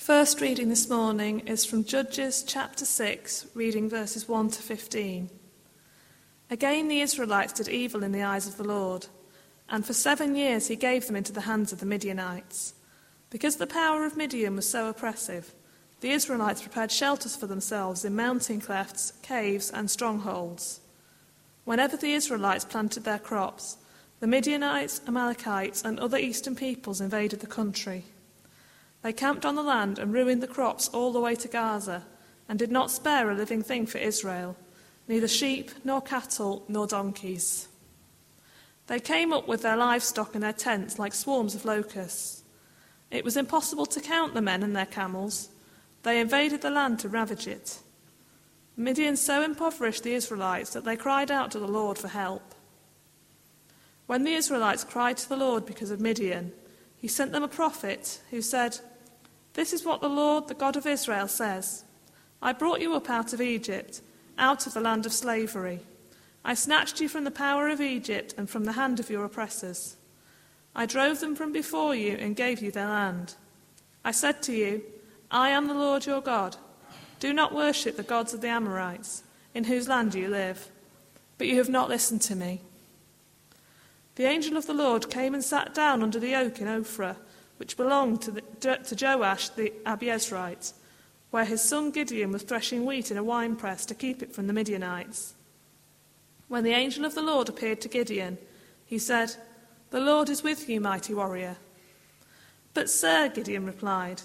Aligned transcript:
First 0.00 0.40
reading 0.40 0.70
this 0.70 0.88
morning 0.88 1.40
is 1.40 1.66
from 1.66 1.84
Judges 1.84 2.42
chapter 2.42 2.86
6, 2.86 3.48
reading 3.52 3.86
verses 3.86 4.26
1 4.26 4.48
to 4.48 4.62
15. 4.62 5.28
Again, 6.48 6.88
the 6.88 7.02
Israelites 7.02 7.52
did 7.52 7.68
evil 7.68 8.02
in 8.02 8.10
the 8.10 8.22
eyes 8.22 8.48
of 8.48 8.56
the 8.56 8.64
Lord, 8.64 9.08
and 9.68 9.84
for 9.84 9.92
seven 9.92 10.34
years 10.34 10.68
he 10.68 10.74
gave 10.74 11.06
them 11.06 11.16
into 11.16 11.32
the 11.32 11.42
hands 11.42 11.70
of 11.70 11.80
the 11.80 11.86
Midianites. 11.86 12.72
Because 13.28 13.56
the 13.56 13.66
power 13.66 14.06
of 14.06 14.16
Midian 14.16 14.56
was 14.56 14.66
so 14.66 14.88
oppressive, 14.88 15.52
the 16.00 16.12
Israelites 16.12 16.62
prepared 16.62 16.90
shelters 16.90 17.36
for 17.36 17.46
themselves 17.46 18.02
in 18.02 18.16
mountain 18.16 18.62
clefts, 18.62 19.12
caves, 19.20 19.70
and 19.70 19.90
strongholds. 19.90 20.80
Whenever 21.66 21.98
the 21.98 22.14
Israelites 22.14 22.64
planted 22.64 23.04
their 23.04 23.18
crops, 23.18 23.76
the 24.20 24.26
Midianites, 24.26 25.02
Amalekites, 25.06 25.84
and 25.84 26.00
other 26.00 26.16
eastern 26.16 26.56
peoples 26.56 27.02
invaded 27.02 27.40
the 27.40 27.46
country. 27.46 28.06
They 29.02 29.12
camped 29.12 29.46
on 29.46 29.54
the 29.54 29.62
land 29.62 29.98
and 29.98 30.12
ruined 30.12 30.42
the 30.42 30.46
crops 30.46 30.88
all 30.88 31.12
the 31.12 31.20
way 31.20 31.34
to 31.36 31.48
Gaza, 31.48 32.04
and 32.48 32.58
did 32.58 32.70
not 32.70 32.90
spare 32.90 33.30
a 33.30 33.34
living 33.34 33.62
thing 33.62 33.86
for 33.86 33.98
Israel, 33.98 34.56
neither 35.08 35.28
sheep, 35.28 35.70
nor 35.84 36.00
cattle, 36.02 36.64
nor 36.68 36.86
donkeys. 36.86 37.68
They 38.88 39.00
came 39.00 39.32
up 39.32 39.46
with 39.46 39.62
their 39.62 39.76
livestock 39.76 40.34
and 40.34 40.42
their 40.42 40.52
tents 40.52 40.98
like 40.98 41.14
swarms 41.14 41.54
of 41.54 41.64
locusts. 41.64 42.42
It 43.10 43.24
was 43.24 43.36
impossible 43.36 43.86
to 43.86 44.00
count 44.00 44.34
the 44.34 44.42
men 44.42 44.62
and 44.62 44.74
their 44.74 44.86
camels. 44.86 45.48
They 46.02 46.20
invaded 46.20 46.60
the 46.60 46.70
land 46.70 46.98
to 47.00 47.08
ravage 47.08 47.46
it. 47.46 47.78
Midian 48.76 49.16
so 49.16 49.42
impoverished 49.42 50.02
the 50.02 50.14
Israelites 50.14 50.70
that 50.70 50.84
they 50.84 50.96
cried 50.96 51.30
out 51.30 51.50
to 51.52 51.58
the 51.58 51.68
Lord 51.68 51.98
for 51.98 52.08
help. 52.08 52.54
When 54.06 54.24
the 54.24 54.34
Israelites 54.34 54.82
cried 54.82 55.18
to 55.18 55.28
the 55.28 55.36
Lord 55.36 55.66
because 55.66 55.90
of 55.90 56.00
Midian, 56.00 56.52
he 56.96 57.06
sent 57.06 57.30
them 57.30 57.42
a 57.42 57.48
prophet 57.48 58.20
who 58.30 58.42
said, 58.42 58.80
This 59.54 59.72
is 59.72 59.84
what 59.84 60.00
the 60.00 60.08
Lord, 60.08 60.48
the 60.48 60.54
God 60.54 60.76
of 60.76 60.86
Israel, 60.86 61.28
says 61.28 61.84
I 62.42 62.52
brought 62.52 62.80
you 62.80 62.94
up 62.94 63.10
out 63.10 63.32
of 63.32 63.40
Egypt, 63.40 64.00
out 64.38 64.66
of 64.66 64.74
the 64.74 64.80
land 64.80 65.06
of 65.06 65.12
slavery. 65.12 65.80
I 66.44 66.54
snatched 66.54 67.00
you 67.00 67.08
from 67.08 67.24
the 67.24 67.30
power 67.30 67.68
of 67.68 67.80
Egypt 67.80 68.34
and 68.38 68.48
from 68.48 68.64
the 68.64 68.72
hand 68.72 68.98
of 68.98 69.10
your 69.10 69.24
oppressors. 69.24 69.96
I 70.74 70.86
drove 70.86 71.20
them 71.20 71.36
from 71.36 71.52
before 71.52 71.94
you 71.94 72.16
and 72.16 72.36
gave 72.36 72.62
you 72.62 72.70
their 72.70 72.88
land. 72.88 73.34
I 74.04 74.12
said 74.12 74.42
to 74.44 74.52
you, 74.52 74.82
I 75.30 75.50
am 75.50 75.68
the 75.68 75.74
Lord 75.74 76.06
your 76.06 76.22
God. 76.22 76.56
Do 77.18 77.32
not 77.34 77.54
worship 77.54 77.96
the 77.96 78.02
gods 78.02 78.32
of 78.32 78.40
the 78.40 78.48
Amorites, 78.48 79.22
in 79.54 79.64
whose 79.64 79.88
land 79.88 80.14
you 80.14 80.28
live. 80.28 80.70
But 81.36 81.48
you 81.48 81.58
have 81.58 81.68
not 81.68 81.88
listened 81.88 82.22
to 82.22 82.34
me. 82.34 82.60
The 84.14 84.24
angel 84.24 84.56
of 84.56 84.66
the 84.66 84.74
Lord 84.74 85.10
came 85.10 85.34
and 85.34 85.44
sat 85.44 85.74
down 85.74 86.02
under 86.02 86.18
the 86.18 86.34
oak 86.34 86.60
in 86.60 86.66
Ophrah, 86.66 87.16
which 87.60 87.76
belonged 87.76 88.22
to, 88.22 88.30
the, 88.30 88.40
to 88.40 88.96
Joash 88.98 89.50
the 89.50 89.70
Abiezrite, 89.84 90.72
where 91.30 91.44
his 91.44 91.60
son 91.62 91.90
Gideon 91.90 92.32
was 92.32 92.42
threshing 92.42 92.86
wheat 92.86 93.10
in 93.10 93.18
a 93.18 93.22
winepress 93.22 93.84
to 93.84 93.94
keep 93.94 94.22
it 94.22 94.34
from 94.34 94.46
the 94.46 94.54
Midianites. 94.54 95.34
When 96.48 96.64
the 96.64 96.72
angel 96.72 97.04
of 97.04 97.14
the 97.14 97.20
Lord 97.20 97.50
appeared 97.50 97.82
to 97.82 97.88
Gideon, 97.88 98.38
he 98.86 98.98
said, 98.98 99.36
The 99.90 100.00
Lord 100.00 100.30
is 100.30 100.42
with 100.42 100.70
you, 100.70 100.80
mighty 100.80 101.12
warrior. 101.12 101.58
But, 102.72 102.88
sir, 102.88 103.28
Gideon 103.28 103.66
replied, 103.66 104.22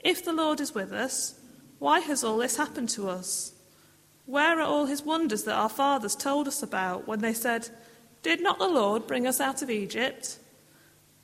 If 0.00 0.24
the 0.24 0.32
Lord 0.32 0.58
is 0.58 0.74
with 0.74 0.90
us, 0.90 1.38
why 1.78 2.00
has 2.00 2.24
all 2.24 2.38
this 2.38 2.56
happened 2.56 2.88
to 2.90 3.08
us? 3.08 3.52
Where 4.26 4.58
are 4.58 4.66
all 4.66 4.86
his 4.86 5.04
wonders 5.04 5.44
that 5.44 5.54
our 5.54 5.68
fathers 5.68 6.16
told 6.16 6.48
us 6.48 6.64
about 6.64 7.06
when 7.06 7.20
they 7.20 7.32
said, 7.32 7.68
Did 8.24 8.42
not 8.42 8.58
the 8.58 8.66
Lord 8.66 9.06
bring 9.06 9.24
us 9.24 9.40
out 9.40 9.62
of 9.62 9.70
Egypt? 9.70 10.40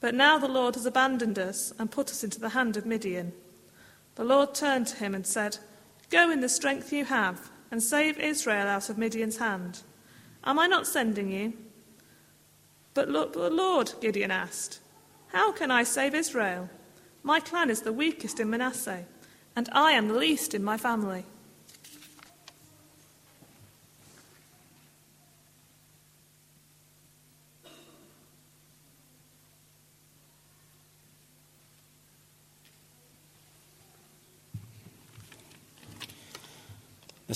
But 0.00 0.14
now 0.14 0.38
the 0.38 0.48
Lord 0.48 0.74
has 0.74 0.86
abandoned 0.86 1.38
us 1.38 1.72
and 1.78 1.90
put 1.90 2.10
us 2.10 2.22
into 2.22 2.40
the 2.40 2.50
hand 2.50 2.76
of 2.76 2.86
Midian. 2.86 3.32
The 4.14 4.24
Lord 4.24 4.54
turned 4.54 4.86
to 4.88 4.96
him 4.96 5.14
and 5.14 5.26
said, 5.26 5.58
Go 6.10 6.30
in 6.30 6.40
the 6.40 6.48
strength 6.48 6.92
you 6.92 7.04
have 7.04 7.50
and 7.70 7.82
save 7.82 8.18
Israel 8.18 8.66
out 8.66 8.88
of 8.88 8.98
Midian's 8.98 9.38
hand. 9.38 9.82
Am 10.44 10.58
I 10.58 10.66
not 10.66 10.86
sending 10.86 11.30
you? 11.30 11.52
But 12.94 13.12
the 13.12 13.50
Lord, 13.50 13.92
Gideon 14.00 14.30
asked, 14.30 14.80
How 15.28 15.52
can 15.52 15.70
I 15.70 15.82
save 15.82 16.14
Israel? 16.14 16.70
My 17.22 17.40
clan 17.40 17.70
is 17.70 17.82
the 17.82 17.92
weakest 17.92 18.40
in 18.40 18.50
Manasseh 18.50 19.04
and 19.58 19.68
I 19.72 19.90
am 19.90 20.06
the 20.06 20.14
least 20.14 20.54
in 20.54 20.62
my 20.62 20.76
family. 20.76 21.24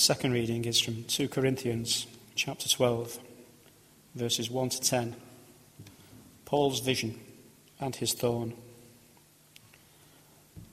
Second 0.03 0.33
reading 0.33 0.65
is 0.65 0.81
from 0.81 1.05
2 1.05 1.29
Corinthians 1.29 2.09
chapter 2.35 2.69
12, 2.69 3.21
verses 4.17 4.51
1 4.51 4.69
to 4.71 4.81
10. 4.81 5.15
Paul's 6.45 6.81
vision 6.81 7.21
and 7.79 7.95
his 7.95 8.13
thorn. 8.13 8.53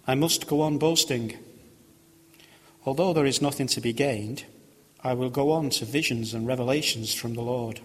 I 0.07 0.15
must 0.15 0.47
go 0.47 0.61
on 0.61 0.79
boasting. 0.79 1.37
Although 2.87 3.13
there 3.13 3.27
is 3.27 3.39
nothing 3.39 3.67
to 3.67 3.79
be 3.79 3.93
gained, 3.93 4.45
I 5.03 5.13
will 5.13 5.29
go 5.29 5.51
on 5.51 5.69
to 5.71 5.85
visions 5.85 6.33
and 6.33 6.47
revelations 6.47 7.13
from 7.13 7.35
the 7.35 7.43
Lord. 7.43 7.81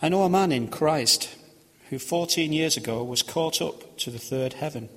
I 0.00 0.10
know 0.10 0.22
a 0.22 0.30
man 0.30 0.52
in 0.52 0.68
Christ 0.68 1.28
who 1.90 1.98
14 1.98 2.52
years 2.52 2.76
ago 2.76 3.02
was 3.02 3.24
caught 3.24 3.60
up 3.60 3.96
to 3.96 4.12
the 4.12 4.20
third 4.20 4.52
heaven. 4.52 4.90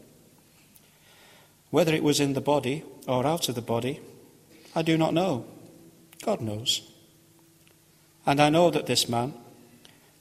Whether 1.71 1.95
it 1.95 2.03
was 2.03 2.19
in 2.19 2.33
the 2.33 2.39
body 2.39 2.83
or 3.07 3.25
out 3.25 3.49
of 3.49 3.55
the 3.55 3.63
body, 3.63 3.99
I 4.75 4.81
do 4.81 4.97
not 4.97 5.13
know. 5.13 5.45
God 6.23 6.41
knows. 6.41 6.81
And 8.25 8.39
I 8.39 8.49
know 8.49 8.69
that 8.69 8.85
this 8.85 9.09
man, 9.09 9.33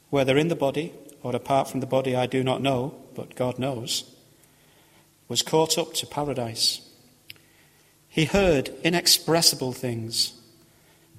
whether 0.09 0.37
in 0.37 0.49
the 0.49 0.57
body 0.57 0.93
or 1.23 1.35
apart 1.37 1.69
from 1.69 1.81
the 1.81 1.87
body, 1.87 2.17
I 2.17 2.27
do 2.27 2.43
not 2.43 2.63
know, 2.63 2.95
but 3.15 3.35
God 3.35 3.59
knows 3.59 4.05
was 5.31 5.43
caught 5.43 5.79
up 5.79 5.95
to 5.95 6.07
paradise. 6.07 6.81
He 8.09 8.25
heard 8.25 8.69
inexpressible 8.83 9.73
things, 9.73 10.35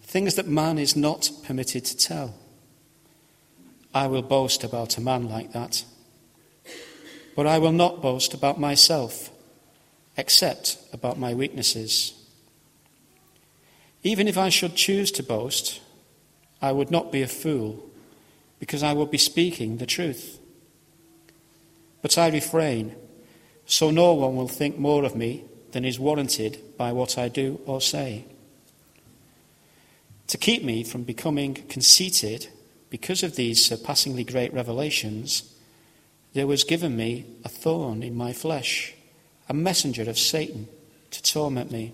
things 0.04 0.36
that 0.36 0.48
man 0.48 0.78
is 0.78 0.98
not 0.98 1.32
permitted 1.46 1.86
to 1.86 1.98
tell. 1.98 2.36
I 3.94 4.08
will 4.08 4.22
boast 4.22 4.66
about 4.66 4.98
a 4.98 5.02
man 5.02 5.30
like 5.30 5.54
that. 5.54 5.86
But 7.38 7.48
I 7.48 7.58
will 7.58 7.72
not 7.72 8.02
boast 8.02 8.34
about 8.34 8.60
myself, 8.60 9.30
except 10.18 10.78
about 10.92 11.18
my 11.18 11.34
weaknesses. 11.34 12.14
Even 14.04 14.28
if 14.28 14.38
I 14.38 14.50
should 14.50 14.76
choose 14.76 15.12
to 15.12 15.24
boast, 15.24 15.80
I 16.62 16.72
would 16.72 16.92
not 16.92 17.12
be 17.12 17.22
a 17.22 17.28
fool, 17.28 17.90
because 18.60 18.84
I 18.84 18.94
would 18.94 19.12
be 19.12 19.18
speaking 19.18 19.78
the 19.78 19.86
truth. 19.86 20.40
But 22.02 22.18
I 22.18 22.30
refrain 22.30 22.96
so 23.72 23.90
no 23.90 24.14
one 24.14 24.36
will 24.36 24.50
think 24.50 24.78
more 24.78 25.06
of 25.06 25.16
me 25.16 25.46
than 25.72 25.86
is 25.86 25.98
warranted 25.98 26.60
by 26.78 26.92
what 26.92 27.18
I 27.18 27.30
do 27.30 27.62
or 27.66 27.80
say. 27.80 28.26
To 30.28 30.38
keep 30.38 30.62
me 30.62 30.84
from 30.84 31.04
becoming 31.04 31.54
conceited 31.54 32.50
because 32.90 33.24
of 33.24 33.38
these 33.38 33.64
surpassingly 33.64 34.26
great 34.26 34.54
revelations, 34.54 35.56
there 36.34 36.48
was 36.48 36.66
given 36.66 36.98
me 36.98 37.26
a 37.46 37.50
thorn 37.50 38.04
in 38.04 38.14
my 38.14 38.34
flesh, 38.34 38.94
a 39.48 39.54
messenger 39.54 40.10
of 40.10 40.20
Satan 40.20 40.68
to 41.12 41.24
torment 41.24 41.72
me. 41.72 41.94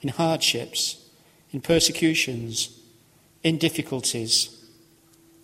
in 0.00 0.08
hardships, 0.10 1.04
in 1.50 1.60
persecutions, 1.60 2.78
in 3.42 3.58
difficulties. 3.58 4.54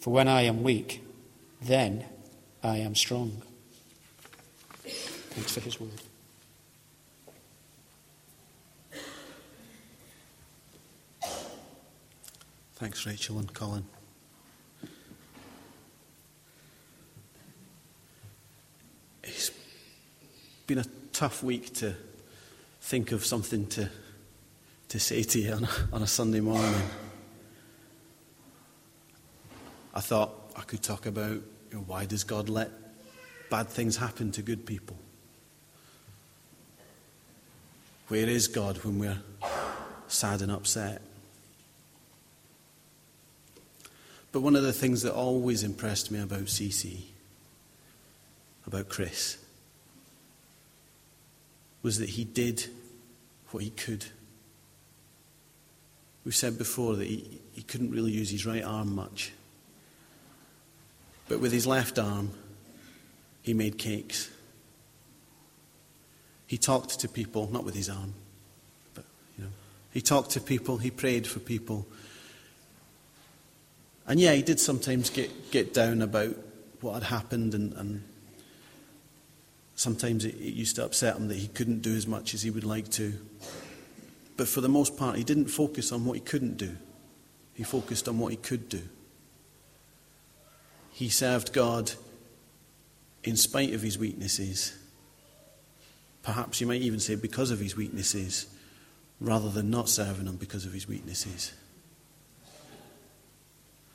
For 0.01 0.13
when 0.13 0.29
I 0.29 0.43
am 0.43 0.63
weak, 0.63 1.03
then 1.63 2.05
I 2.63 2.79
am 2.79 2.95
strong. 2.95 3.43
Thanks 4.83 5.53
for 5.53 5.61
his 5.61 5.81
word. 5.81 5.91
Thanks, 12.77 13.07
Rachel 13.07 13.39
and 13.39 13.53
Colin. 13.55 13.85
It's 19.23 19.51
been 20.67 20.79
a 20.79 20.85
tough 21.13 21.43
week 21.43 21.73
to 21.75 21.95
think 22.81 23.13
of 23.13 23.25
something 23.25 23.67
to, 23.69 23.89
to 24.89 25.01
say 25.01 25.23
to 25.23 25.39
you 25.39 25.53
on 25.53 25.65
a, 25.65 25.69
on 25.93 26.03
a 26.03 26.07
Sunday 26.07 26.41
morning. 26.41 26.75
I 29.95 30.01
thought 30.01 30.33
I 30.57 30.63
could 30.63 30.83
talk 30.83 31.07
about 31.07 31.31
you 31.31 31.43
know, 31.73 31.85
why 31.87 32.05
does 32.05 32.25
God 32.25 32.49
let 32.49 32.71
bad 33.51 33.69
things 33.69 33.97
happen 33.97 34.33
to 34.33 34.43
good 34.43 34.67
people? 34.67 34.97
Where 38.09 38.29
is 38.29 38.49
God 38.49 38.79
when 38.85 38.99
we're 38.99 39.23
sad 40.09 40.43
and 40.43 40.53
upset? 40.53 41.01
But 44.33 44.41
one 44.41 44.57
of 44.57 44.65
the 44.65 44.73
things 44.73 45.03
that 45.03 45.15
always 45.15 45.63
impressed 45.63 46.11
me 46.11 46.21
about 46.21 46.47
CC, 46.47 47.03
about 48.67 48.89
Chris, 48.89 49.39
was 51.83 51.99
that 51.99 52.09
he 52.11 52.25
did 52.25 52.67
what 53.53 53.63
he 53.63 53.71
could. 53.71 54.07
We've 56.25 56.35
said 56.35 56.57
before 56.59 56.97
that 56.97 57.07
he, 57.07 57.41
he 57.53 57.63
couldn't 57.63 57.91
really 57.91 58.13
use 58.13 58.31
his 58.31 58.47
right 58.47 58.65
arm 58.65 58.95
much. 58.95 59.33
But 61.29 61.41
with 61.41 61.53
his 61.53 61.67
left 61.67 61.99
arm, 61.99 62.31
he 63.43 63.55
made 63.55 63.79
cakes. 63.79 64.31
He 66.47 66.59
talked 66.59 67.01
to 67.01 67.09
people, 67.09 67.51
not 67.51 67.65
with 67.65 67.75
his 67.75 67.89
arm, 67.89 68.15
but, 68.95 69.05
you 69.37 69.45
know, 69.45 69.51
he 69.93 70.01
talked 70.01 70.31
to 70.31 70.41
people, 70.41 70.79
he 70.79 70.91
prayed 70.91 71.27
for 71.27 71.41
people. 71.41 71.87
And 74.07 74.21
yeah, 74.21 74.33
he 74.35 74.43
did 74.43 74.61
sometimes 74.61 75.11
get, 75.11 75.51
get 75.51 75.73
down 75.73 76.03
about 76.03 76.37
what 76.81 76.95
had 76.95 77.05
happened 77.05 77.55
and, 77.55 77.73
and 77.73 78.03
Sometimes 79.77 80.25
it, 80.25 80.35
it 80.37 80.55
used 80.55 80.77
to 80.77 80.85
upset 80.85 81.17
him 81.17 81.29
that 81.29 81.37
he 81.37 81.49
couldn't 81.49 81.83
do 81.83 81.95
as 81.95 82.07
much 82.07 82.35
as 82.35 82.43
he 82.43 82.51
would 82.51 82.65
like 82.65 82.89
to. 82.91 83.13
But 84.37 84.49
for 84.49 84.61
the 84.61 84.69
most 84.69 84.97
part, 84.97 85.17
he 85.17 85.25
didn't 85.25 85.47
focus 85.47 85.93
on 85.93 86.05
what 86.05 86.15
he 86.15 86.21
couldn't 86.21 86.57
do, 86.57 86.77
he 87.55 87.63
focused 87.63 88.09
on 88.09 88.19
what 88.19 88.31
he 88.31 88.37
could 88.37 88.69
do. 88.69 88.83
He 90.91 91.09
served 91.09 91.53
God 91.53 91.93
in 93.25 93.37
spite 93.37 93.75
of 93.75 93.83
his 93.83 93.99
weaknesses. 93.99 94.79
Perhaps 96.23 96.61
you 96.61 96.67
might 96.67 96.83
even 96.83 97.01
say 97.01 97.17
because 97.17 97.51
of 97.51 97.59
his 97.59 97.77
weaknesses, 97.77 98.47
rather 99.21 99.51
than 99.51 99.71
not 99.71 99.89
serving 99.89 100.27
him 100.27 100.37
because 100.37 100.67
of 100.67 100.73
his 100.73 100.87
weaknesses. 100.89 101.53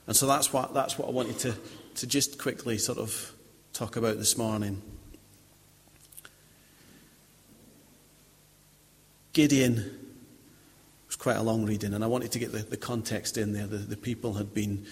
And 0.07 0.15
so 0.15 0.25
that's 0.27 0.51
what, 0.51 0.74
that's 0.74 0.97
what 0.97 1.07
I 1.07 1.12
wanted 1.12 1.38
to, 1.39 1.56
to 1.95 2.07
just 2.07 2.39
quickly 2.39 2.77
sort 2.77 2.97
of 2.97 3.33
talk 3.74 3.95
about 3.95 4.18
this 4.18 4.38
morning. 4.38 4.81
Gideon 9.33 10.08
quite 11.19 11.36
a 11.36 11.44
long 11.44 11.66
reading, 11.66 11.94
and 11.94 12.04
I 12.04 12.07
wanted 12.07 12.31
to 12.31 12.39
get 12.39 12.51
the, 12.51 12.60
the 12.60 12.77
context 12.77 13.38
in 13.38 13.54
there. 13.54 13.68
The, 13.68 13.77
the 13.77 13.98
people 13.98 14.33
had 14.33 14.54
been 14.54 14.86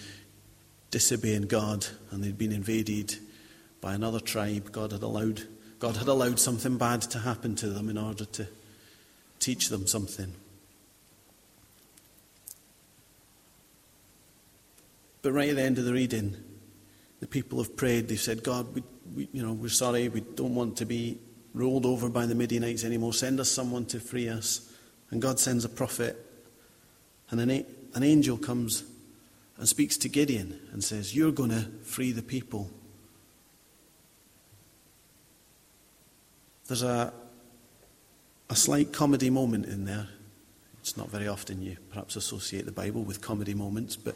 disobeying 0.90 1.48
God, 1.48 1.86
and 2.10 2.22
they'd 2.22 2.38
been 2.38 2.52
invaded 2.52 3.16
by 3.80 3.94
another 3.94 4.20
tribe. 4.20 4.70
God 4.70 4.92
had 4.92 5.02
allowed 5.02 5.42
God 5.78 5.96
had 5.96 6.08
allowed 6.08 6.40
something 6.40 6.76
bad 6.76 7.02
to 7.02 7.20
happen 7.20 7.54
to 7.56 7.68
them 7.68 7.88
in 7.88 7.96
order 7.96 8.24
to 8.24 8.48
teach 9.38 9.68
them 9.68 9.86
something. 9.86 10.34
But 15.22 15.32
right 15.32 15.50
at 15.50 15.56
the 15.56 15.62
end 15.62 15.78
of 15.78 15.84
the 15.84 15.92
reading, 15.92 16.36
the 17.20 17.28
people 17.28 17.58
have 17.58 17.76
prayed. 17.76 18.08
They've 18.08 18.20
said, 18.20 18.42
God, 18.42 18.74
we, 18.74 18.82
we, 19.14 19.28
you 19.32 19.42
know, 19.44 19.52
we're 19.52 19.68
sorry. 19.68 20.08
We 20.08 20.20
don't 20.20 20.56
want 20.56 20.76
to 20.78 20.84
be 20.84 21.18
ruled 21.54 21.86
over 21.86 22.08
by 22.08 22.26
the 22.26 22.34
Midianites 22.34 22.84
anymore. 22.84 23.12
Send 23.12 23.38
us 23.38 23.50
someone 23.50 23.86
to 23.86 24.00
free 24.00 24.28
us. 24.28 24.72
And 25.10 25.22
God 25.22 25.38
sends 25.40 25.64
a 25.64 25.68
prophet. 25.68 26.16
And 27.30 27.40
an, 27.40 27.64
an 27.94 28.02
angel 28.02 28.36
comes 28.36 28.84
and 29.56 29.68
speaks 29.68 29.96
to 29.98 30.08
Gideon 30.08 30.60
and 30.72 30.82
says, 30.82 31.14
You're 31.14 31.32
going 31.32 31.50
to 31.50 31.68
free 31.82 32.12
the 32.12 32.22
people. 32.22 32.70
There's 36.66 36.82
a, 36.82 37.12
a 38.50 38.56
slight 38.56 38.92
comedy 38.92 39.30
moment 39.30 39.66
in 39.66 39.84
there. 39.84 40.08
It's 40.80 40.96
not 40.96 41.08
very 41.08 41.26
often 41.26 41.62
you 41.62 41.76
perhaps 41.90 42.16
associate 42.16 42.66
the 42.66 42.72
Bible 42.72 43.02
with 43.02 43.20
comedy 43.20 43.54
moments, 43.54 43.96
but 43.96 44.14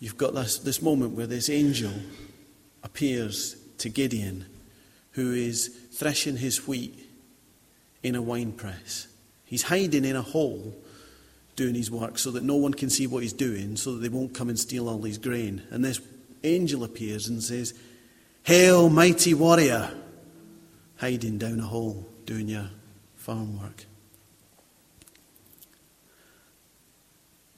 you've 0.00 0.16
got 0.16 0.34
this, 0.34 0.58
this 0.58 0.80
moment 0.80 1.12
where 1.12 1.26
this 1.26 1.50
angel 1.50 1.92
appears 2.82 3.56
to 3.78 3.88
Gideon 3.88 4.46
who 5.12 5.32
is 5.32 5.68
threshing 5.92 6.36
his 6.36 6.68
wheat 6.68 7.08
in 8.02 8.14
a 8.14 8.22
wine 8.22 8.52
press. 8.52 9.08
He's 9.46 9.62
hiding 9.62 10.04
in 10.04 10.16
a 10.16 10.22
hole 10.22 10.76
doing 11.54 11.74
his 11.74 11.90
work 11.90 12.18
so 12.18 12.30
that 12.32 12.42
no 12.42 12.56
one 12.56 12.74
can 12.74 12.90
see 12.90 13.06
what 13.06 13.22
he's 13.22 13.32
doing, 13.32 13.76
so 13.76 13.94
that 13.94 14.00
they 14.00 14.08
won't 14.08 14.34
come 14.34 14.48
and 14.48 14.58
steal 14.58 14.88
all 14.88 15.02
his 15.02 15.18
grain. 15.18 15.62
And 15.70 15.84
this 15.84 16.00
angel 16.44 16.84
appears 16.84 17.28
and 17.28 17.42
says, 17.42 17.72
Hail, 18.42 18.90
mighty 18.90 19.34
warrior, 19.34 19.90
hiding 20.98 21.38
down 21.38 21.60
a 21.60 21.64
hole 21.64 22.06
doing 22.26 22.48
your 22.48 22.68
farm 23.14 23.60
work. 23.60 23.86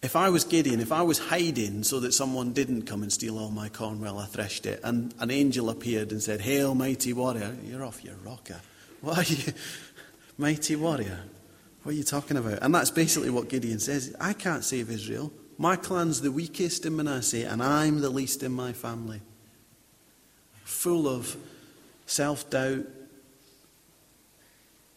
If 0.00 0.14
I 0.14 0.29
was 0.29 0.44
Gideon, 0.44 0.81
if 0.81 0.93
I 0.93 1.02
was 1.02 1.19
hiding 1.19 1.82
so 1.82 1.99
that 2.00 2.14
someone 2.14 2.52
didn't 2.52 2.82
come 2.82 3.02
and 3.02 3.12
steal 3.12 3.37
all 3.37 3.50
my 3.50 3.69
corn 3.69 4.00
while 4.00 4.19
I 4.19 4.26
threshed 4.26 4.64
it, 4.64 4.81
and 4.85 5.12
an 5.19 5.31
angel 5.31 5.70
appeared 5.70 6.12
and 6.12 6.23
said, 6.23 6.40
Hail, 6.40 6.75
mighty 6.75 7.12
warrior, 7.12 7.56
you're 7.64 7.85
off 7.85 8.05
your 8.05 8.14
rocker. 8.25 8.61
What 9.00 9.19
are 9.19 9.35
you, 9.35 9.52
mighty 10.38 10.76
warrior? 10.76 11.19
What 11.88 11.94
are 11.94 11.96
you 11.96 12.05
talking 12.05 12.37
about? 12.37 12.58
And 12.61 12.75
that's 12.75 12.90
basically 12.90 13.31
what 13.31 13.49
Gideon 13.49 13.79
says. 13.79 14.14
I 14.20 14.35
can't 14.35 14.62
save 14.62 14.90
Israel. 14.90 15.32
My 15.56 15.75
clan's 15.75 16.20
the 16.20 16.31
weakest 16.31 16.85
in 16.85 16.94
Manasseh, 16.94 17.50
and 17.50 17.62
I'm 17.62 18.02
the 18.02 18.11
least 18.11 18.43
in 18.43 18.52
my 18.52 18.75
family. 18.75 19.23
Full 20.64 21.08
of 21.08 21.35
self 22.05 22.50
doubt, 22.50 22.85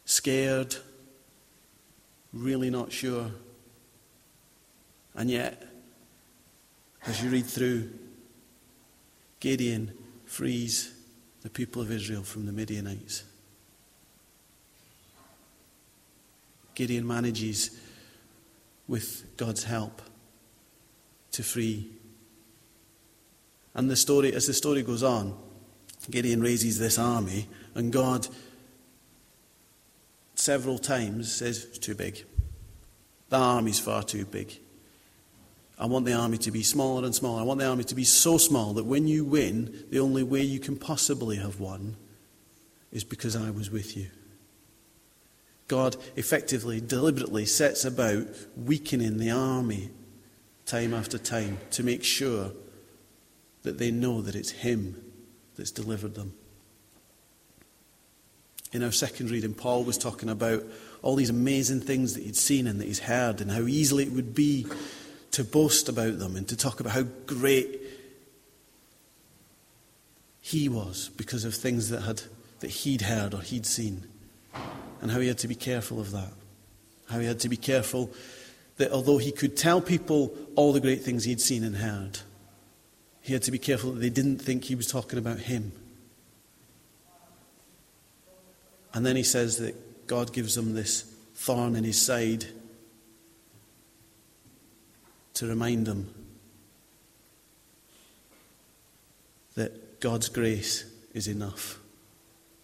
scared, 0.04 0.76
really 2.34 2.70
not 2.70 2.92
sure. 2.92 3.32
And 5.16 5.30
yet, 5.30 5.66
as 7.08 7.24
you 7.24 7.30
read 7.30 7.46
through, 7.46 7.90
Gideon 9.40 9.94
frees 10.26 10.94
the 11.42 11.50
people 11.50 11.82
of 11.82 11.90
Israel 11.90 12.24
from 12.24 12.48
the 12.48 12.52
Midianites. 12.52 13.24
Gideon 16.76 17.06
manages, 17.06 17.80
with 18.88 19.38
God's 19.38 19.64
help, 19.64 20.02
to 21.32 21.44
free. 21.44 21.90
And 23.74 23.90
the 23.90 23.96
story, 23.96 24.34
as 24.34 24.48
the 24.48 24.54
story 24.54 24.84
goes 24.84 25.04
on, 25.04 25.38
Gideon 26.10 26.42
raises 26.42 26.80
this 26.80 26.98
army, 26.98 27.48
and 27.76 27.92
God 27.92 28.28
several 30.36 30.78
times 30.78 31.32
says, 31.32 31.66
It's 31.66 31.78
too 31.78 31.96
big. 31.96 32.26
The 33.30 33.38
army's 33.38 33.80
far 33.80 34.04
too 34.04 34.26
big. 34.26 34.60
I 35.80 35.86
want 35.86 36.06
the 36.06 36.14
army 36.14 36.38
to 36.40 36.52
be 36.52 36.62
smaller 36.62 37.06
and 37.06 37.16
smaller. 37.16 37.40
I 37.40 37.44
want 37.44 37.60
the 37.60 37.68
army 37.68 37.84
to 37.86 37.96
be 37.96 38.04
so 38.04 38.38
small 38.38 38.74
that 38.74 38.84
when 38.86 39.08
you 39.08 39.26
win, 39.26 39.86
the 39.90 40.00
only 40.00 40.22
way 40.22 40.42
you 40.42 40.60
can 40.60 40.78
possibly 40.78 41.38
have 41.38 41.60
won 41.60 41.96
is 42.92 43.04
because 43.04 43.36
I 43.36 43.50
was 43.50 43.72
with 43.72 43.98
you. 43.98 44.08
God 45.72 45.96
effectively, 46.18 46.82
deliberately 46.82 47.46
sets 47.46 47.86
about 47.86 48.28
weakening 48.58 49.16
the 49.16 49.32
army 49.32 49.90
time 50.66 50.94
after 50.94 51.18
time 51.18 51.60
to 51.70 51.82
make 51.82 52.04
sure 52.04 52.52
that 53.64 53.78
they 53.78 53.90
know 53.90 54.22
that 54.22 54.36
it's 54.36 54.50
Him 54.50 55.02
that's 55.56 55.72
delivered 55.72 56.16
them. 56.16 56.34
In 58.74 58.84
our 58.84 58.92
second 58.92 59.32
reading, 59.32 59.54
Paul 59.54 59.86
was 59.86 59.98
talking 59.98 60.28
about 60.28 60.66
all 61.04 61.16
these 61.16 61.30
amazing 61.30 61.80
things 61.80 62.16
that 62.16 62.24
he'd 62.24 62.36
seen 62.36 62.68
and 62.68 62.82
that 62.82 62.88
he's 62.88 63.00
heard, 63.00 63.40
and 63.40 63.50
how 63.50 63.62
easily 63.62 64.04
it 64.04 64.12
would 64.12 64.36
be 64.36 64.68
to 65.32 65.46
boast 65.46 65.88
about 65.88 66.20
them 66.20 66.36
and 66.36 66.50
to 66.50 66.58
talk 66.58 66.82
about 66.82 66.92
how 66.92 67.04
great 67.26 67.80
he 70.42 70.68
was 70.68 71.12
because 71.16 71.46
of 71.46 71.56
things 71.56 71.88
that, 71.92 72.02
had, 72.02 72.24
that 72.60 72.72
he'd 72.72 73.04
heard 73.04 73.34
or 73.34 73.40
he'd 73.40 73.66
seen, 73.66 74.11
and 75.02 75.12
how 75.12 75.20
he 75.20 75.28
had 75.28 75.40
to 75.40 75.48
be 75.48 75.56
careful 75.56 76.00
of 76.00 76.12
that. 76.12 76.32
How 77.10 77.20
he 77.20 77.26
had 77.26 77.40
to 77.42 77.50
be 77.50 77.58
careful 77.58 78.12
that 78.78 78.92
although 78.92 79.18
he 79.18 79.32
could 79.32 79.58
tell 79.58 79.82
people 79.82 80.34
all 80.56 80.72
the 80.74 80.80
great 80.80 81.02
things 81.02 81.24
he'd 81.26 81.42
seen 81.42 81.64
and 81.64 81.76
heard, 81.76 82.20
he 83.22 83.34
had 83.34 83.44
to 83.44 83.52
be 83.52 83.60
careful 83.60 83.92
that 83.92 84.00
they 84.00 84.10
didn't 84.10 84.40
think 84.40 84.64
he 84.64 84.76
was 84.76 84.88
talking 84.88 85.20
about 85.20 85.40
him. 85.40 85.72
And 88.94 89.06
then 89.06 89.16
he 89.16 89.24
says 89.24 89.58
that 89.58 90.08
God 90.08 90.34
gives 90.34 90.56
them 90.56 90.74
this 90.74 91.02
thorn 91.36 91.76
in 91.76 91.84
his 91.84 92.02
side 92.02 92.46
to 95.34 95.48
remind 95.48 95.86
them 95.86 96.14
that 99.56 100.00
God's 100.00 100.30
grace 100.30 100.86
is 101.14 101.28
enough, 101.28 101.80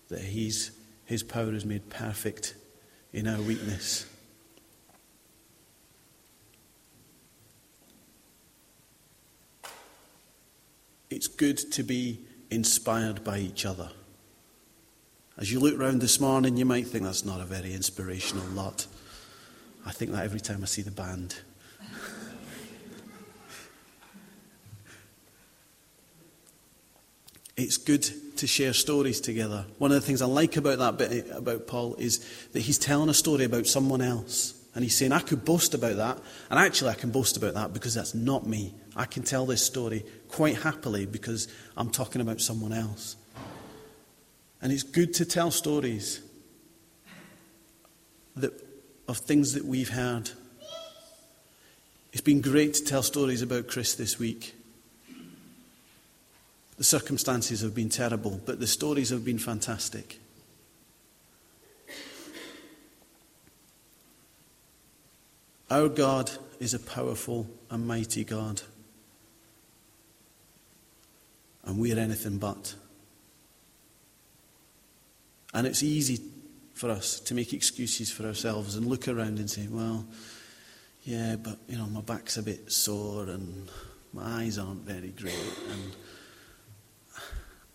that 0.10 0.20
He's 0.20 0.72
His 1.08 1.24
power 1.24 1.54
is 1.54 1.64
made 1.64 1.90
perfect 1.90 2.54
in 3.14 3.28
our 3.28 3.42
weakness. 3.42 4.06
It's 11.10 11.28
good 11.28 11.58
to 11.72 11.84
be 11.84 12.20
inspired 12.52 13.24
by 13.24 13.40
each 13.40 13.66
other. 13.66 13.90
As 15.38 15.50
you 15.50 15.62
look 15.62 15.80
round 15.80 16.02
this 16.02 16.20
morning, 16.20 16.58
you 16.58 16.66
might 16.66 16.88
think 16.88 17.06
that's 17.06 17.24
not 17.24 17.40
a 17.40 17.46
very 17.46 17.74
inspirational 17.74 18.46
lot. 18.48 18.86
I 19.86 19.92
think 19.92 20.12
that 20.12 20.26
every 20.26 20.42
time 20.42 20.62
I 20.62 20.66
see 20.66 20.82
the 20.82 20.92
band. 20.92 21.36
It's 27.58 27.78
good 27.78 28.08
to 28.38 28.46
share 28.46 28.72
stories 28.72 29.20
together. 29.20 29.66
One 29.80 29.92
of 29.92 29.96
the 30.00 30.06
things 30.06 30.22
I 30.22 30.28
like 30.28 30.58
about 30.58 30.78
that 30.78 30.98
bit 30.98 31.28
about 31.32 31.66
Paul 31.66 31.96
is 31.96 32.20
that 32.54 32.62
he's 32.62 32.78
telling 32.78 33.10
a 33.10 33.14
story 33.16 33.46
about 33.46 33.66
someone 33.66 34.02
else. 34.02 34.54
And 34.76 34.84
he's 34.84 34.96
saying, 34.96 35.12
I 35.12 35.22
could 35.22 35.44
boast 35.44 35.74
about 35.74 35.96
that. 35.96 36.20
And 36.52 36.60
actually, 36.60 36.92
I 36.92 36.94
can 36.94 37.10
boast 37.10 37.36
about 37.36 37.56
that 37.56 37.74
because 37.74 37.96
that's 37.96 38.14
not 38.14 38.46
me. 38.46 38.76
I 38.96 39.06
can 39.06 39.24
tell 39.24 39.48
this 39.48 39.66
story 39.66 40.06
quite 40.30 40.62
happily 40.62 41.08
because 41.08 41.48
I'm 41.76 41.90
talking 41.90 42.22
about 42.22 42.42
someone 42.42 42.74
else. 42.74 43.16
And 44.62 44.72
it's 44.72 44.84
good 44.84 45.16
to 45.16 45.26
tell 45.26 45.50
stories 45.50 46.22
that, 48.36 48.54
of 49.08 49.18
things 49.18 49.54
that 49.54 49.66
we've 49.66 49.90
heard. 49.90 50.30
It's 52.14 52.22
been 52.22 52.42
great 52.42 52.76
to 52.76 52.84
tell 52.84 53.02
stories 53.02 53.42
about 53.42 53.68
Chris 53.68 53.96
this 53.96 54.20
week. 54.20 54.54
The 56.77 56.84
circumstances 56.84 57.62
have 57.62 57.74
been 57.74 57.89
terrible, 57.89 58.39
but 58.46 58.60
the 58.60 58.67
stories 58.67 59.10
have 59.10 59.25
been 59.25 59.39
fantastic. 59.39 60.19
Our 65.69 65.89
God 65.89 66.31
is 66.60 66.74
a 66.74 66.79
powerful 66.79 67.48
and 67.69 67.86
mighty 67.86 68.24
God. 68.24 68.62
And 71.65 71.79
we're 71.79 72.00
anything 72.00 72.38
but. 72.38 72.75
And 75.53 75.67
it's 75.67 75.84
easy 75.84 76.22
for 76.74 76.91
us 76.91 77.19
to 77.22 77.34
make 77.34 77.53
excuses 77.53 78.12
for 78.12 78.25
ourselves 78.25 78.75
and 78.75 78.86
look 78.86 79.07
around 79.07 79.39
and 79.39 79.50
say, 79.50 79.67
well, 79.67 80.05
yeah, 81.03 81.36
but, 81.36 81.57
you 81.67 81.77
know, 81.77 81.88
my 81.88 82.01
back's 82.01 82.38
a 82.38 82.43
bit 82.43 82.72
sore 82.72 83.24
and 83.24 83.67
my 84.13 84.43
eyes 84.43 84.57
aren't 84.57 84.81
very 84.84 85.10
great 85.10 85.53
and 85.72 85.96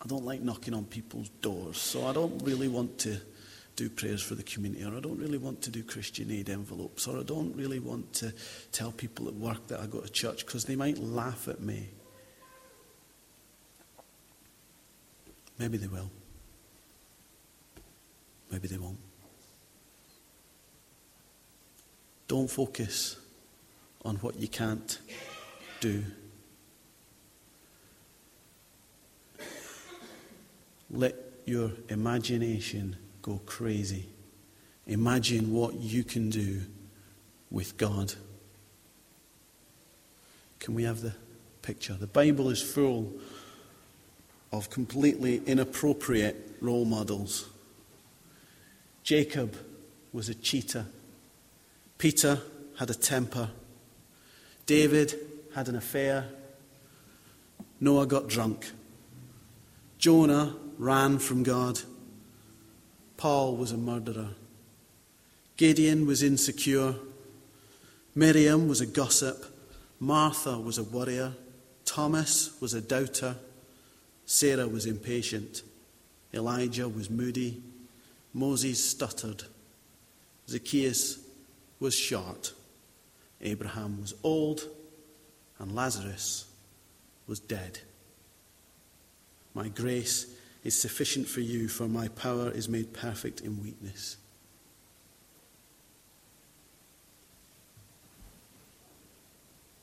I 0.03 0.07
don't 0.07 0.25
like 0.25 0.41
knocking 0.41 0.73
on 0.73 0.83
people's 0.85 1.29
doors, 1.41 1.77
so 1.77 2.05
I 2.05 2.13
don't 2.13 2.43
really 2.43 2.67
want 2.67 2.97
to 2.99 3.17
do 3.75 3.89
prayers 3.89 4.21
for 4.21 4.35
the 4.35 4.43
community, 4.43 4.83
or 4.83 4.95
I 4.95 4.99
don't 4.99 5.17
really 5.17 5.37
want 5.37 5.61
to 5.63 5.71
do 5.71 5.81
Christian 5.81 6.29
aid 6.29 6.49
envelopes, 6.49 7.07
or 7.07 7.19
I 7.19 7.23
don't 7.23 7.55
really 7.55 7.79
want 7.79 8.11
to 8.15 8.33
tell 8.71 8.91
people 8.91 9.27
at 9.29 9.33
work 9.33 9.67
that 9.67 9.79
I 9.79 9.87
go 9.87 10.01
to 10.01 10.09
church 10.09 10.45
because 10.45 10.65
they 10.65 10.75
might 10.75 10.97
laugh 10.97 11.47
at 11.47 11.61
me. 11.61 11.87
Maybe 15.57 15.77
they 15.77 15.87
will. 15.87 16.11
Maybe 18.51 18.67
they 18.67 18.77
won't. 18.77 18.99
Don't 22.27 22.49
focus 22.49 23.17
on 24.03 24.17
what 24.17 24.35
you 24.35 24.47
can't 24.47 24.99
do. 25.79 26.03
Let 30.93 31.15
your 31.45 31.71
imagination 31.89 32.95
go 33.23 33.41
crazy. 33.47 34.07
Imagine 34.85 35.51
what 35.51 35.73
you 35.73 36.03
can 36.03 36.29
do 36.29 36.61
with 37.49 37.77
God. 37.77 38.13
Can 40.59 40.75
we 40.75 40.83
have 40.83 41.01
the 41.01 41.15
picture? 41.63 41.95
The 41.95 42.05
Bible 42.05 42.49
is 42.49 42.61
full 42.61 43.11
of 44.51 44.69
completely 44.69 45.41
inappropriate 45.47 46.57
role 46.61 46.85
models. 46.85 47.49
Jacob 49.01 49.57
was 50.13 50.29
a 50.29 50.35
cheater. 50.35 50.85
Peter 51.97 52.39
had 52.77 52.91
a 52.91 52.93
temper. 52.93 53.49
David 54.67 55.15
had 55.55 55.69
an 55.69 55.75
affair. 55.75 56.27
Noah 57.79 58.05
got 58.05 58.27
drunk. 58.27 58.71
Jonah 59.97 60.55
ran 60.77 61.19
from 61.19 61.43
God. 61.43 61.81
Paul 63.17 63.55
was 63.55 63.71
a 63.71 63.77
murderer. 63.77 64.29
Gideon 65.57 66.05
was 66.05 66.23
insecure. 66.23 66.95
Miriam 68.15 68.67
was 68.67 68.81
a 68.81 68.85
gossip. 68.85 69.45
Martha 69.99 70.59
was 70.59 70.77
a 70.77 70.83
worrier. 70.83 71.33
Thomas 71.85 72.59
was 72.59 72.73
a 72.73 72.81
doubter. 72.81 73.35
Sarah 74.25 74.67
was 74.67 74.85
impatient. 74.85 75.61
Elijah 76.33 76.89
was 76.89 77.09
moody. 77.09 77.61
Moses 78.33 78.83
stuttered. 78.83 79.43
Zacchaeus 80.49 81.19
was 81.79 81.95
short. 81.95 82.53
Abraham 83.41 84.01
was 84.01 84.13
old. 84.23 84.63
And 85.59 85.75
Lazarus 85.75 86.45
was 87.27 87.39
dead. 87.39 87.79
My 89.53 89.67
grace 89.67 90.35
is 90.63 90.79
sufficient 90.79 91.27
for 91.27 91.41
you, 91.41 91.67
for 91.67 91.87
my 91.87 92.07
power 92.09 92.49
is 92.49 92.69
made 92.69 92.93
perfect 92.93 93.41
in 93.41 93.61
weakness. 93.61 94.17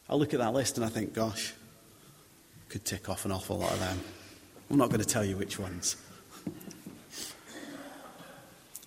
I 0.09 0.15
look 0.15 0.33
at 0.35 0.41
that 0.41 0.55
list 0.55 0.77
and 0.77 0.85
I 0.85 0.89
think, 0.89 1.13
gosh, 1.13 1.53
could 2.69 2.85
tick 2.85 3.09
off 3.09 3.25
an 3.25 3.33
awful 3.33 3.59
lot 3.59 3.73
of 3.73 3.79
them. 3.79 4.01
I'm 4.71 4.79
not 4.79 4.89
going 4.89 5.01
to 5.01 5.07
tell 5.07 5.25
you 5.25 5.37
which 5.37 5.59
ones. 5.59 5.97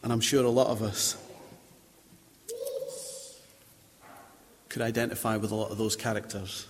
And 0.01 0.11
I'm 0.11 0.19
sure 0.19 0.43
a 0.43 0.49
lot 0.49 0.67
of 0.67 0.81
us 0.81 1.17
could 4.67 4.81
identify 4.81 5.37
with 5.37 5.51
a 5.51 5.55
lot 5.55 5.69
of 5.69 5.77
those 5.77 5.95
characters. 5.95 6.67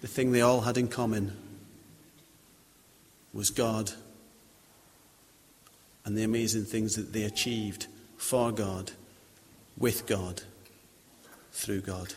The 0.00 0.06
thing 0.06 0.30
they 0.30 0.42
all 0.42 0.60
had 0.60 0.76
in 0.76 0.86
common 0.86 1.36
was 3.36 3.50
God 3.50 3.92
and 6.06 6.16
the 6.16 6.22
amazing 6.22 6.64
things 6.64 6.96
that 6.96 7.12
they 7.12 7.24
achieved 7.24 7.86
for 8.16 8.50
God, 8.50 8.92
with 9.76 10.06
God, 10.06 10.42
through 11.52 11.82
God. 11.82 12.14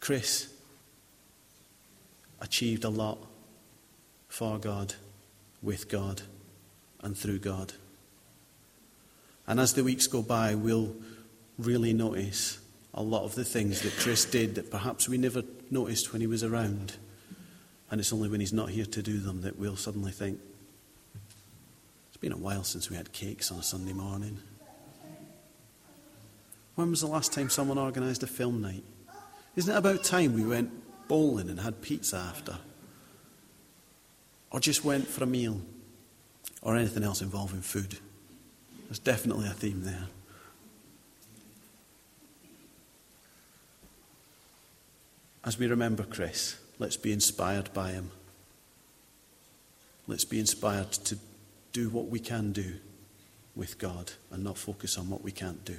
Chris 0.00 0.48
achieved 2.40 2.84
a 2.84 2.88
lot 2.88 3.18
for 4.28 4.58
God, 4.58 4.94
with 5.62 5.88
God, 5.88 6.22
and 7.02 7.16
through 7.16 7.38
God. 7.38 7.74
And 9.46 9.60
as 9.60 9.74
the 9.74 9.84
weeks 9.84 10.06
go 10.06 10.22
by, 10.22 10.54
we'll 10.54 10.94
really 11.58 11.92
notice 11.92 12.58
a 12.94 13.02
lot 13.02 13.24
of 13.24 13.34
the 13.34 13.44
things 13.44 13.82
that 13.82 13.92
Chris 13.98 14.24
did 14.24 14.54
that 14.54 14.70
perhaps 14.70 15.08
we 15.08 15.18
never 15.18 15.42
noticed 15.70 16.12
when 16.12 16.20
he 16.20 16.26
was 16.26 16.42
around. 16.42 16.94
And 17.90 18.00
it's 18.00 18.12
only 18.12 18.28
when 18.28 18.40
he's 18.40 18.52
not 18.52 18.70
here 18.70 18.86
to 18.86 19.02
do 19.02 19.18
them 19.18 19.42
that 19.42 19.58
we'll 19.58 19.76
suddenly 19.76 20.10
think, 20.10 20.40
it's 22.08 22.16
been 22.16 22.32
a 22.32 22.36
while 22.36 22.64
since 22.64 22.90
we 22.90 22.96
had 22.96 23.12
cakes 23.12 23.52
on 23.52 23.58
a 23.58 23.62
Sunday 23.62 23.92
morning. 23.92 24.38
When 26.74 26.90
was 26.90 27.02
the 27.02 27.06
last 27.06 27.32
time 27.32 27.50
someone 27.50 27.78
organised 27.78 28.22
a 28.22 28.26
film 28.26 28.60
night? 28.60 28.84
Isn't 29.54 29.72
it 29.72 29.78
about 29.78 30.02
time 30.02 30.34
we 30.34 30.44
went 30.44 30.70
bowling 31.06 31.48
and 31.48 31.60
had 31.60 31.82
pizza 31.82 32.16
after? 32.16 32.58
Or 34.50 34.58
just 34.58 34.84
went 34.84 35.06
for 35.06 35.22
a 35.22 35.26
meal? 35.26 35.60
Or 36.62 36.76
anything 36.76 37.04
else 37.04 37.20
involving 37.20 37.60
food? 37.60 37.98
There's 38.86 38.98
definitely 38.98 39.46
a 39.46 39.50
theme 39.50 39.84
there. 39.84 40.06
As 45.44 45.58
we 45.58 45.66
remember 45.66 46.04
Chris, 46.04 46.56
Let's 46.78 46.96
be 46.96 47.12
inspired 47.12 47.72
by 47.72 47.92
him. 47.92 48.10
Let's 50.06 50.24
be 50.24 50.38
inspired 50.38 50.92
to 50.92 51.18
do 51.72 51.88
what 51.88 52.08
we 52.08 52.18
can 52.18 52.52
do 52.52 52.74
with 53.56 53.78
God 53.78 54.12
and 54.30 54.44
not 54.44 54.58
focus 54.58 54.98
on 54.98 55.08
what 55.08 55.22
we 55.22 55.30
can't 55.30 55.64
do. 55.64 55.76